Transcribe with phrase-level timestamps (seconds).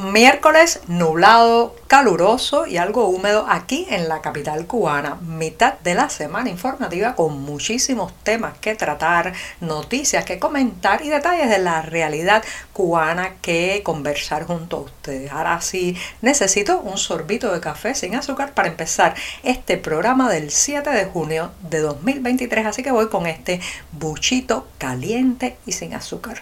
[0.00, 5.16] Miércoles nublado, caluroso y algo húmedo aquí en la capital cubana.
[5.16, 11.50] Mitad de la semana informativa con muchísimos temas que tratar, noticias que comentar y detalles
[11.50, 12.42] de la realidad
[12.72, 15.30] cubana que conversar junto a ustedes.
[15.32, 20.88] Ahora sí, necesito un sorbito de café sin azúcar para empezar este programa del 7
[20.88, 22.64] de junio de 2023.
[22.64, 23.60] Así que voy con este
[23.92, 26.40] buchito caliente y sin azúcar.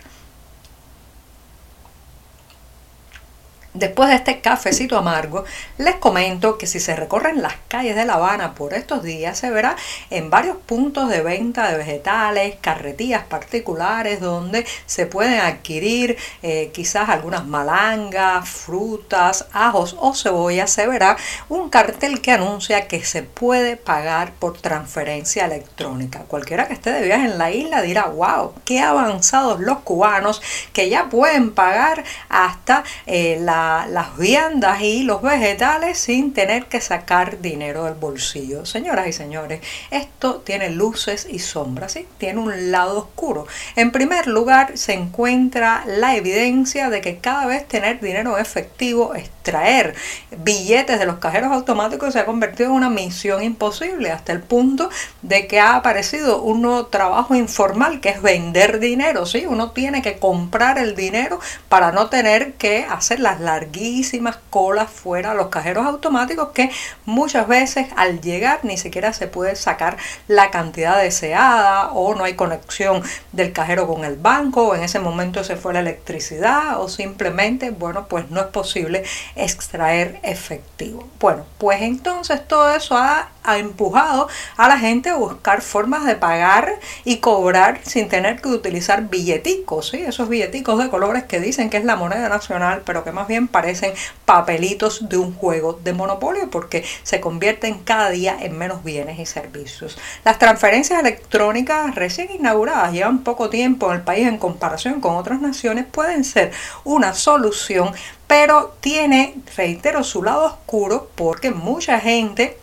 [3.78, 5.44] Después de este cafecito amargo,
[5.76, 9.50] les comento que si se recorren las calles de La Habana por estos días, se
[9.50, 9.76] verá
[10.10, 17.08] en varios puntos de venta de vegetales, carretillas particulares donde se pueden adquirir eh, quizás
[17.08, 21.16] algunas malangas, frutas, ajos o cebollas, se verá
[21.48, 26.24] un cartel que anuncia que se puede pagar por transferencia electrónica.
[26.26, 30.42] Cualquiera que esté de viaje en la isla dirá, wow, qué avanzados los cubanos
[30.72, 36.80] que ya pueden pagar hasta eh, la las viandas y los vegetales sin tener que
[36.80, 38.64] sacar dinero del bolsillo.
[38.66, 42.06] Señoras y señores, esto tiene luces y sombras, ¿sí?
[42.18, 43.46] tiene un lado oscuro.
[43.76, 49.14] En primer lugar, se encuentra la evidencia de que cada vez tener dinero efectivo,
[49.48, 49.94] extraer
[50.36, 54.90] billetes de los cajeros automáticos se ha convertido en una misión imposible, hasta el punto
[55.22, 59.26] de que ha aparecido un nuevo trabajo informal que es vender dinero.
[59.26, 59.46] ¿sí?
[59.46, 65.32] Uno tiene que comprar el dinero para no tener que hacer las larguísimas colas fuera
[65.32, 66.70] a los cajeros automáticos que
[67.04, 72.34] muchas veces al llegar ni siquiera se puede sacar la cantidad deseada o no hay
[72.34, 76.88] conexión del cajero con el banco o en ese momento se fue la electricidad o
[76.88, 79.04] simplemente, bueno, pues no es posible
[79.38, 81.08] extraer efectivo.
[81.20, 84.28] Bueno, pues entonces todo eso ha, empujado
[84.58, 86.70] a la gente a buscar formas de pagar
[87.04, 90.02] y cobrar sin tener que utilizar billeticos, ¿sí?
[90.02, 93.48] esos billeticos de colores que dicen que es la moneda nacional, pero que más bien
[93.48, 93.94] parecen
[94.26, 99.24] papelitos de un juego de monopolio porque se convierten cada día en menos bienes y
[99.24, 99.96] servicios.
[100.26, 105.40] Las transferencias electrónicas recién inauguradas, llevan poco tiempo en el país en comparación con otras
[105.40, 106.52] naciones, pueden ser
[106.84, 107.92] una solución,
[108.28, 112.58] pero tiene, reitero, su lado oscuro porque mucha gente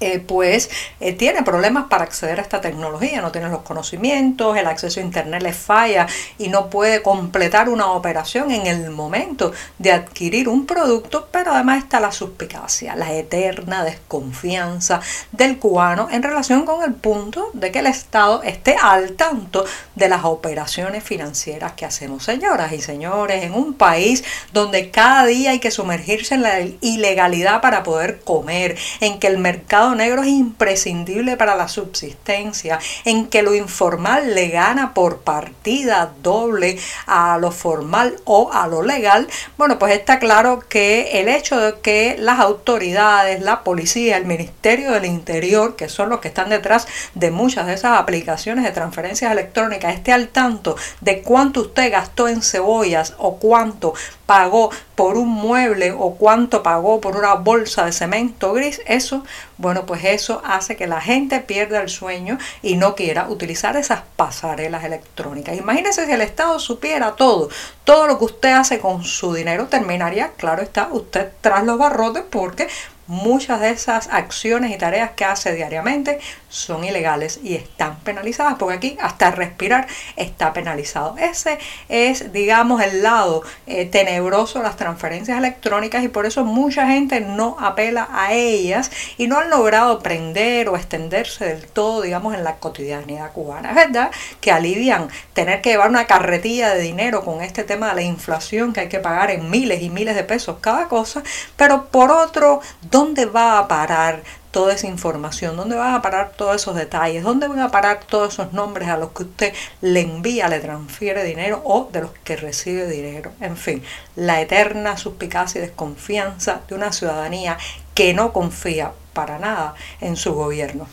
[0.00, 0.70] eh, pues
[1.00, 5.02] eh, tiene problemas para acceder a esta tecnología, no tiene los conocimientos, el acceso a
[5.02, 6.06] Internet le falla
[6.38, 11.78] y no puede completar una operación en el momento de adquirir un producto, pero además
[11.84, 15.00] está la suspicacia, la eterna desconfianza
[15.32, 20.08] del cubano en relación con el punto de que el Estado esté al tanto de
[20.08, 22.24] las operaciones financieras que hacemos.
[22.24, 27.60] Señoras y señores, en un país donde cada día hay que sumergirse en la ilegalidad
[27.60, 33.42] para poder comer, en que el mercado negro es imprescindible para la subsistencia, en que
[33.42, 39.78] lo informal le gana por partida doble a lo formal o a lo legal, bueno,
[39.78, 45.04] pues está claro que el hecho de que las autoridades, la policía, el Ministerio del
[45.04, 49.94] Interior, que son los que están detrás de muchas de esas aplicaciones de transferencias electrónicas,
[49.94, 53.94] esté al tanto de cuánto usted gastó en cebollas o cuánto
[54.26, 59.22] pagó por un mueble o cuánto pagó por una bolsa de cemento gris, eso,
[59.56, 64.02] bueno, pues eso hace que la gente pierda el sueño y no quiera utilizar esas
[64.16, 65.56] pasarelas electrónicas.
[65.56, 67.48] Imagínese si el Estado supiera todo,
[67.84, 72.24] todo lo que usted hace con su dinero terminaría, claro está, usted tras los barrotes
[72.28, 72.66] porque
[73.08, 78.76] muchas de esas acciones y tareas que hace diariamente son ilegales y están penalizadas, porque
[78.76, 79.86] aquí hasta respirar
[80.16, 81.16] está penalizado.
[81.18, 81.58] Ese
[81.88, 87.20] es, digamos, el lado eh, tenebroso de las transferencias electrónicas y por eso mucha gente
[87.20, 92.44] no apela a ellas y no han logrado prender o extenderse del todo, digamos, en
[92.44, 93.70] la cotidianidad cubana.
[93.70, 97.94] Es verdad que alivian tener que llevar una carretilla de dinero con este tema de
[97.94, 101.22] la inflación que hay que pagar en miles y miles de pesos cada cosa,
[101.56, 102.60] pero por otro,
[102.98, 105.56] ¿dónde va a parar toda esa información?
[105.56, 107.22] ¿Dónde van a parar todos esos detalles?
[107.22, 111.22] ¿Dónde van a parar todos esos nombres a los que usted le envía, le transfiere
[111.22, 113.30] dinero o de los que recibe dinero?
[113.40, 113.84] En fin,
[114.16, 117.56] la eterna suspicacia y desconfianza de una ciudadanía
[117.94, 120.88] que no confía para nada en su gobierno.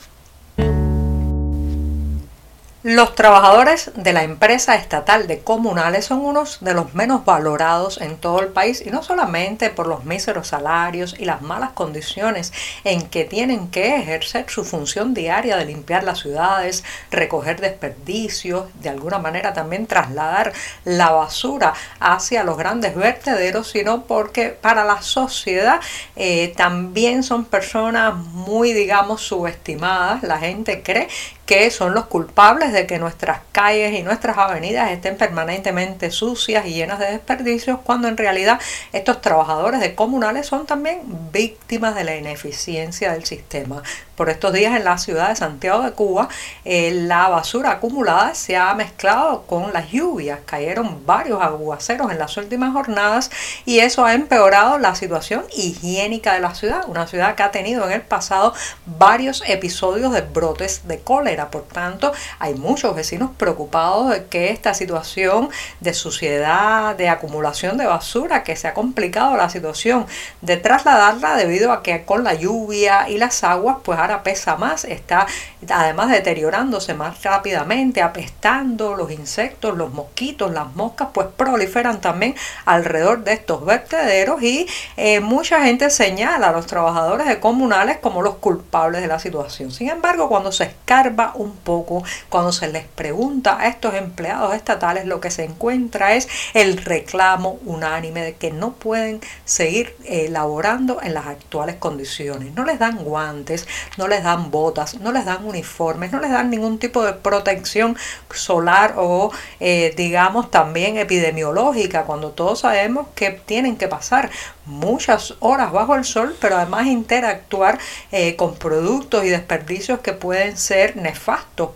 [2.88, 8.16] Los trabajadores de la empresa estatal de comunales son unos de los menos valorados en
[8.16, 12.54] todo el país y no solamente por los míseros salarios y las malas condiciones
[12.84, 18.90] en que tienen que ejercer su función diaria de limpiar las ciudades, recoger desperdicios, de
[18.90, 20.54] alguna manera también trasladar
[20.84, 25.80] la basura hacia los grandes vertederos, sino porque para la sociedad
[26.16, 30.22] eh, también son personas muy, digamos, subestimadas.
[30.22, 31.08] La gente cree
[31.46, 36.74] que son los culpables de que nuestras calles y nuestras avenidas estén permanentemente sucias y
[36.74, 38.60] llenas de desperdicios, cuando en realidad
[38.94, 41.02] estos trabajadores de comunales son también
[41.32, 43.84] víctimas de la ineficiencia del sistema.
[44.16, 46.30] Por estos días en la ciudad de Santiago de Cuba,
[46.64, 50.40] eh, la basura acumulada se ha mezclado con las lluvias.
[50.46, 53.30] Cayeron varios aguaceros en las últimas jornadas
[53.66, 56.88] y eso ha empeorado la situación higiénica de la ciudad.
[56.88, 58.54] Una ciudad que ha tenido en el pasado
[58.86, 61.35] varios episodios de brotes de cólera.
[61.36, 65.50] Por tanto, hay muchos vecinos preocupados de que esta situación
[65.82, 70.06] de suciedad, de acumulación de basura, que se ha complicado la situación
[70.42, 74.86] de trasladarla debido a que con la lluvia y las aguas, pues ahora pesa más,
[74.86, 75.28] está
[75.70, 82.36] además deteriorándose más rápidamente, apestando los insectos, los mosquitos, las moscas, pues proliferan también
[82.66, 84.68] alrededor de estos vertederos y
[84.98, 89.72] eh, mucha gente señala a los trabajadores de comunales como los culpables de la situación.
[89.72, 95.06] Sin embargo, cuando se escarba un poco, cuando se les pregunta a estos empleados estatales,
[95.06, 101.14] lo que se encuentra es el reclamo unánime de que no pueden seguir elaborando en
[101.14, 102.54] las actuales condiciones.
[102.54, 103.68] No les dan guantes,
[103.98, 107.98] no les dan botas, no les dan uniformes, no les dan ningún tipo de protección
[108.34, 114.30] solar o eh, digamos también epidemiológica, cuando todos sabemos que tienen que pasar
[114.66, 117.80] muchas horas bajo el sol, pero además interactuar
[118.12, 121.15] eh, con productos y desperdicios que pueden ser nefastos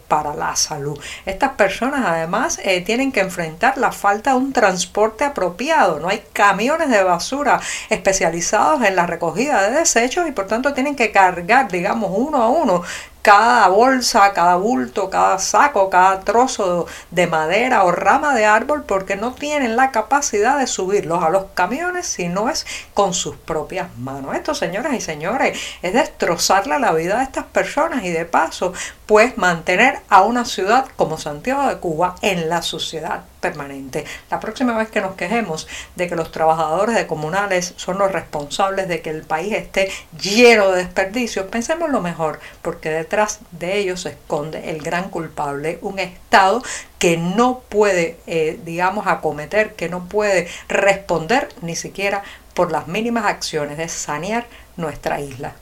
[0.08, 1.00] para la salud.
[1.26, 6.00] Estas personas además eh, tienen que enfrentar la falta de un transporte apropiado.
[6.00, 7.60] No hay camiones de basura
[7.90, 12.50] especializados en la recogida de desechos y por tanto tienen que cargar, digamos, uno a
[12.50, 12.84] uno
[13.22, 19.16] cada bolsa, cada bulto, cada saco, cada trozo de madera o rama de árbol porque
[19.16, 23.96] no tienen la capacidad de subirlos a los camiones si no es con sus propias
[23.98, 24.36] manos.
[24.36, 28.74] Esto, señoras y señores, es destrozarle la vida a estas personas y de paso,
[29.06, 34.06] pues mantener a una ciudad como Santiago de Cuba en la sociedad permanente.
[34.30, 38.88] La próxima vez que nos quejemos de que los trabajadores de comunales son los responsables
[38.88, 44.02] de que el país esté lleno de desperdicios, pensemos lo mejor, porque detrás de ellos
[44.02, 46.62] se esconde el gran culpable, un Estado
[46.98, 53.26] que no puede, eh, digamos, acometer, que no puede responder ni siquiera por las mínimas
[53.26, 55.54] acciones de sanear nuestra isla.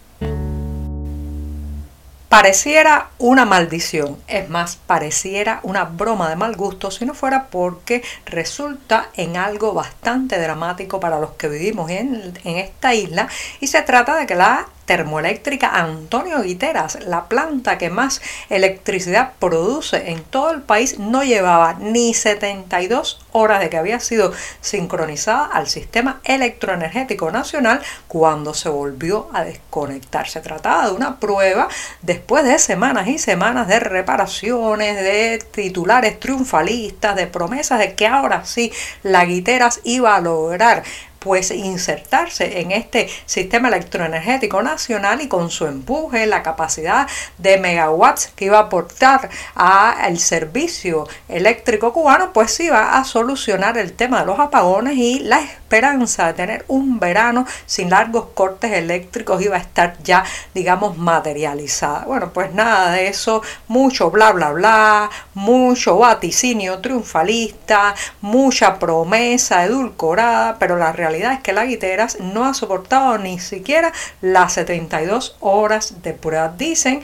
[2.38, 8.04] Pareciera una maldición, es más, pareciera una broma de mal gusto si no fuera porque
[8.28, 13.28] resulta en algo bastante dramático para los que vivimos en, en esta isla
[13.60, 20.12] y se trata de que la termoeléctrica Antonio Guiteras, la planta que más electricidad produce
[20.12, 24.32] en todo el país, no llevaba ni 72 horas de que había sido
[24.62, 30.30] sincronizada al sistema electroenergético nacional cuando se volvió a desconectar.
[30.30, 31.68] Se trataba de una prueba
[32.02, 38.46] después de semanas y semanas de reparaciones, de titulares triunfalistas, de promesas de que ahora
[38.46, 38.72] sí
[39.04, 40.84] la Guiteras iba a lograr
[41.28, 47.06] pues insertarse en este sistema electroenergético nacional y con su empuje, la capacidad
[47.38, 53.92] de megawatts que iba a aportar al servicio eléctrico cubano, pues iba a solucionar el
[53.92, 59.42] tema de los apagones y la esperanza de tener un verano sin largos cortes eléctricos
[59.42, 60.24] iba a estar ya,
[60.54, 62.06] digamos, materializada.
[62.06, 70.56] Bueno, pues nada de eso, mucho bla, bla, bla, mucho vaticinio triunfalista, mucha promesa edulcorada,
[70.58, 76.02] pero la realidad es que la Guiteras no ha soportado ni siquiera las 72 horas
[76.02, 76.54] de prueba.
[76.58, 77.02] Dicen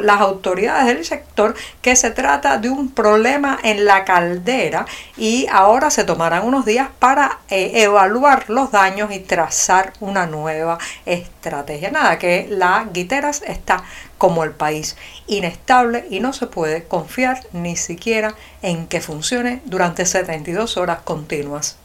[0.00, 5.90] las autoridades del sector que se trata de un problema en la caldera y ahora
[5.90, 11.90] se tomarán unos días para eh, evaluar evaluar los daños y trazar una nueva estrategia.
[11.90, 13.84] Nada, que la Guiteras está
[14.18, 20.04] como el país, inestable y no se puede confiar ni siquiera en que funcione durante
[20.04, 21.78] 72 horas continuas.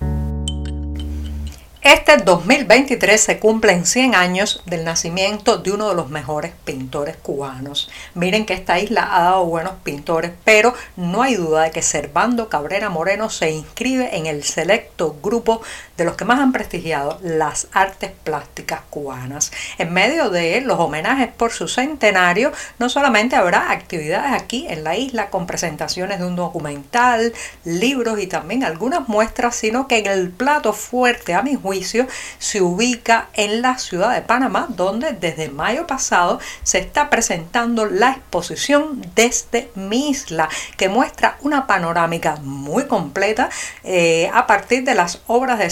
[1.87, 7.89] Este 2023 se cumplen 100 años del nacimiento de uno de los mejores pintores cubanos.
[8.13, 12.49] Miren que esta isla ha dado buenos pintores, pero no hay duda de que Servando
[12.49, 15.61] Cabrera Moreno se inscribe en el selecto grupo
[15.97, 19.51] de los que más han prestigiado las artes plásticas cubanas.
[19.77, 24.95] En medio de los homenajes por su centenario, no solamente habrá actividades aquí en la
[24.95, 30.73] isla con presentaciones de un documental, libros y también algunas muestras, sino que el plato
[30.73, 36.39] fuerte, a mi juicio, se ubica en la ciudad de Panamá, donde desde mayo pasado
[36.63, 43.49] se está presentando la exposición Desde mi isla, que muestra una panorámica muy completa
[43.83, 45.69] eh, a partir de las obras de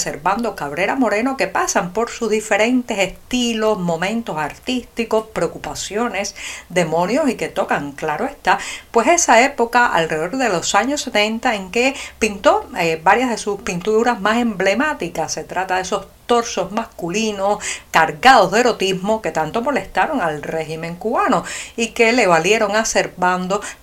[0.56, 6.36] Cabrera Moreno que pasan por sus diferentes estilos, momentos artísticos, preocupaciones,
[6.70, 8.60] demonios y que tocan, claro está,
[8.92, 13.62] pues esa época alrededor de los años 70 en que pintó eh, varias de sus
[13.62, 15.34] pinturas más emblemáticas.
[15.34, 17.60] Se trata de esos torsos masculinos
[17.92, 21.44] cargados de erotismo que tanto molestaron al régimen cubano
[21.76, 22.84] y que le valieron a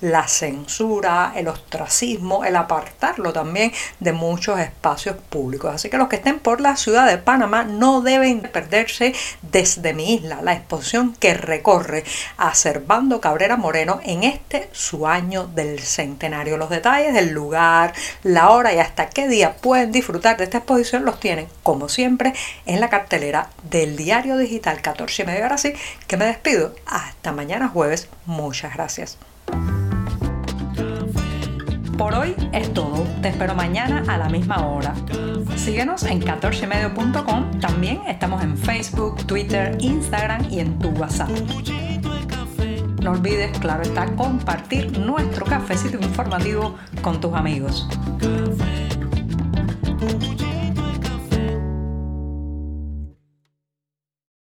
[0.01, 5.75] la censura, el ostracismo, el apartarlo también de muchos espacios públicos.
[5.75, 10.15] Así que los que estén por la ciudad de Panamá no deben perderse desde mi
[10.15, 12.05] isla la exposición que recorre
[12.37, 16.57] a Servando Cabrera Moreno en este su año del centenario.
[16.57, 21.05] Los detalles del lugar, la hora y hasta qué día pueden disfrutar de esta exposición
[21.05, 21.89] los tienen, como
[22.67, 25.43] en la cartelera del diario digital 14 y media.
[25.45, 25.73] Ahora sí,
[26.07, 26.75] que me despido.
[26.87, 28.09] Hasta mañana jueves.
[28.27, 29.19] Muchas gracias.
[31.97, 33.07] Por hoy es todo.
[33.21, 34.95] Te espero mañana a la misma hora.
[35.57, 37.61] Síguenos en 14medio.com.
[37.61, 41.31] También estamos en Facebook, Twitter, Instagram y en tu WhatsApp.
[43.03, 47.89] No olvides, claro está, compartir nuestro cafecito informativo con tus amigos.